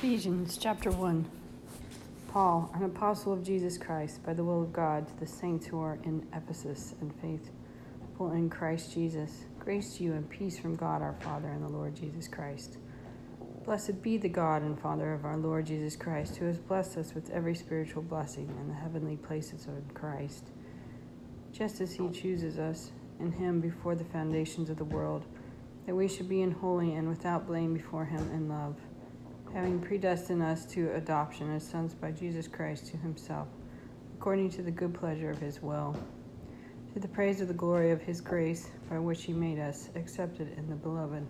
[0.00, 1.28] Ephesians chapter 1.
[2.28, 5.80] Paul, an apostle of Jesus Christ, by the will of God, to the saints who
[5.80, 11.02] are in Ephesus and faithful in Christ Jesus, grace to you and peace from God
[11.02, 12.76] our Father and the Lord Jesus Christ.
[13.64, 17.12] Blessed be the God and Father of our Lord Jesus Christ, who has blessed us
[17.12, 20.44] with every spiritual blessing in the heavenly places of Christ,
[21.50, 25.24] just as he chooses us in him before the foundations of the world,
[25.86, 28.76] that we should be in holy and without blame before him in love
[29.54, 33.48] having predestined us to adoption as sons by Jesus Christ to himself,
[34.18, 35.96] according to the good pleasure of his will,
[36.92, 40.52] to the praise of the glory of his grace, by which he made us accepted
[40.58, 41.26] in the beloved.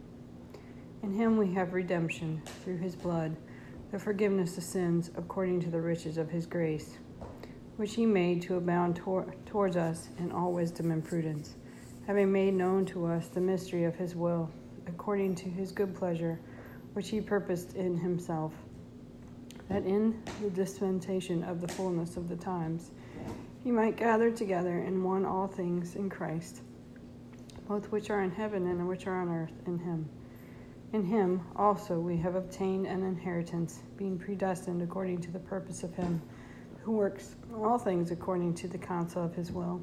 [1.02, 3.36] In him we have redemption through his blood,
[3.92, 6.98] the forgiveness of sins, according to the riches of his grace,
[7.76, 11.54] which he made to abound tor- towards us in all wisdom and prudence,
[12.06, 14.50] having made known to us the mystery of his will,
[14.88, 16.40] according to his good pleasure
[16.98, 18.52] which he purposed in himself,
[19.68, 22.90] that in the dispensation of the fullness of the times
[23.62, 26.62] he might gather together in one all things in Christ,
[27.68, 30.08] both which are in heaven and which are on earth in him.
[30.92, 35.94] In him also we have obtained an inheritance, being predestined according to the purpose of
[35.94, 36.20] him
[36.82, 39.80] who works all things according to the counsel of his will,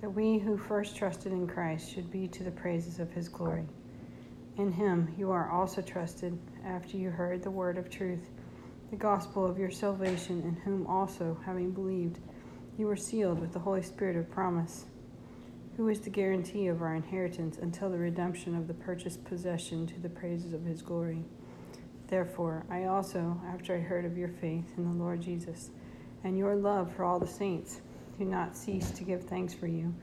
[0.00, 3.66] that we who first trusted in Christ should be to the praises of his glory.
[4.58, 8.28] In him you are also trusted, after you heard the word of truth,
[8.90, 12.18] the gospel of your salvation, in whom also, having believed,
[12.76, 14.86] you were sealed with the Holy Spirit of promise,
[15.76, 20.00] who is the guarantee of our inheritance until the redemption of the purchased possession to
[20.00, 21.22] the praises of his glory.
[22.08, 25.70] Therefore, I also, after I heard of your faith in the Lord Jesus,
[26.24, 27.80] and your love for all the saints,
[28.18, 29.94] do not cease to give thanks for you,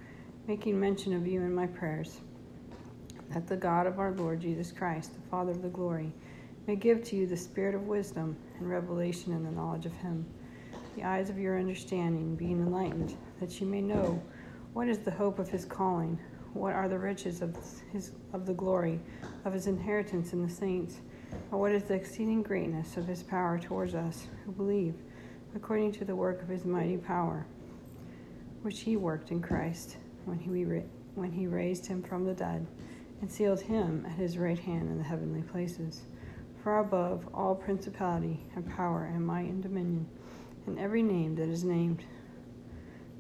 [0.47, 2.21] making mention of you in my prayers
[3.31, 6.11] that the God of our Lord Jesus Christ, the Father of the glory,
[6.67, 10.25] may give to you the spirit of wisdom and revelation in the knowledge of him,
[10.95, 14.21] the eyes of your understanding being enlightened, that you may know
[14.73, 16.19] what is the hope of his calling,
[16.53, 17.55] what are the riches of
[17.91, 18.99] his of the glory
[19.43, 21.01] of his inheritance in the saints,
[21.51, 24.95] or what is the exceeding greatness of his power towards us who believe,
[25.53, 27.45] according to the work of his mighty power,
[28.61, 30.49] which he worked in Christ when he
[31.15, 32.65] when he raised him from the dead
[33.25, 36.03] and sealed him at his right hand in the heavenly places,
[36.63, 40.05] far above all principality and power and might and dominion,
[40.67, 42.03] and every name that is named,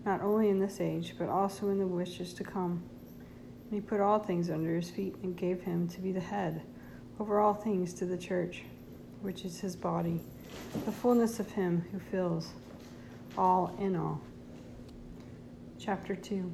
[0.05, 2.83] not only in this age, but also in the which is to come.
[3.63, 6.61] And he put all things under his feet and gave him to be the head
[7.19, 8.61] over all things to the church,
[9.23, 10.21] which is his body,
[10.85, 12.53] the fullness of him who fills
[13.35, 14.21] all in all.
[15.79, 16.53] Chapter 2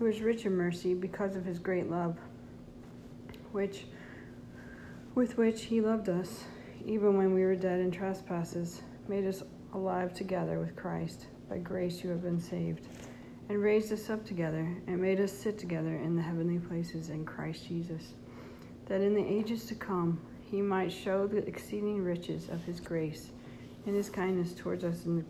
[0.00, 2.16] who is rich in mercy because of his great love,
[3.52, 3.84] which
[5.14, 6.44] with which he loved us,
[6.86, 9.42] even when we were dead in trespasses, made us
[9.74, 11.26] alive together with Christ.
[11.50, 12.86] By grace you have been saved,
[13.50, 17.26] and raised us up together, and made us sit together in the heavenly places in
[17.26, 18.14] Christ Jesus,
[18.86, 20.18] that in the ages to come
[20.50, 23.32] he might show the exceeding riches of his grace
[23.84, 25.26] and his kindness towards us in,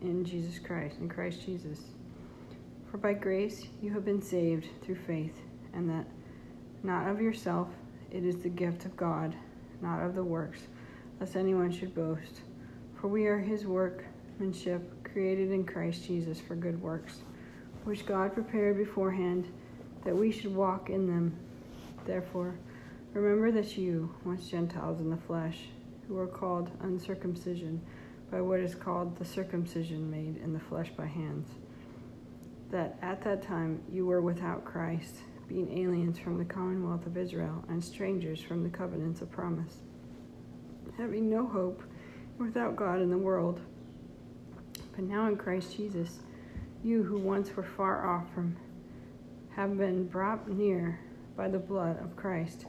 [0.00, 1.80] in Jesus Christ, in Christ Jesus.
[2.90, 5.38] For by grace you have been saved through faith,
[5.72, 6.06] and that
[6.82, 7.68] not of yourself,
[8.10, 9.32] it is the gift of God,
[9.80, 10.66] not of the works,
[11.20, 12.40] lest anyone should boast.
[13.00, 17.20] For we are his workmanship, created in Christ Jesus for good works,
[17.84, 19.46] which God prepared beforehand
[20.04, 21.38] that we should walk in them.
[22.06, 22.56] Therefore,
[23.14, 25.58] remember that you, once Gentiles in the flesh,
[26.08, 27.80] who are called uncircumcision
[28.32, 31.46] by what is called the circumcision made in the flesh by hands
[32.70, 35.16] that at that time you were without Christ,
[35.48, 39.78] being aliens from the commonwealth of Israel and strangers from the covenants of promise,
[40.96, 41.82] having no hope,
[42.38, 43.60] without God in the world.
[44.94, 46.20] But now in Christ Jesus,
[46.82, 48.56] you who once were far off from
[49.50, 50.98] have been brought near
[51.36, 52.66] by the blood of Christ,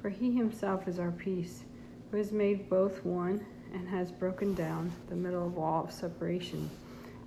[0.00, 1.64] for he himself is our peace,
[2.10, 6.70] who has made both one and has broken down the middle wall of separation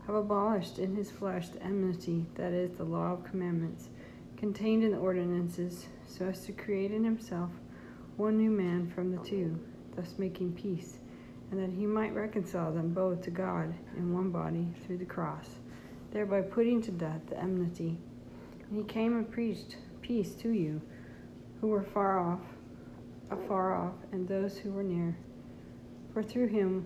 [0.06, 3.90] have abolished in his flesh the enmity, that is, the law of commandments,
[4.38, 7.50] contained in the ordinances, so as to create in himself
[8.18, 9.60] one new man from the two,
[9.96, 11.00] thus making peace,
[11.52, 15.48] and that he might reconcile them both to God in one body through the cross,
[16.12, 17.98] thereby putting to death the enmity.
[18.70, 20.82] And he came and preached peace to you
[21.60, 22.42] who were far off,
[23.32, 25.18] afar off, and those who were near.
[26.14, 26.86] For through him